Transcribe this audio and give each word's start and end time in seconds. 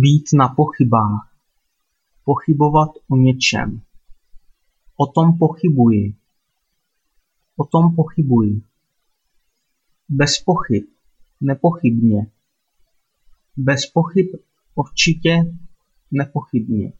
Být 0.00 0.24
na 0.32 0.48
pochybách. 0.48 1.32
Pochybovat 2.24 2.90
o 3.08 3.16
něčem. 3.16 3.80
O 4.96 5.06
tom 5.06 5.38
pochybuji. 5.38 6.14
O 7.56 7.64
tom 7.64 7.96
pochybuji. 7.96 8.62
Bez 10.08 10.38
pochyb. 10.38 10.84
Nepochybně. 11.40 12.30
Bez 13.56 13.86
pochyb 13.86 14.26
určitě. 14.74 15.54
Nepochybně. 16.10 16.92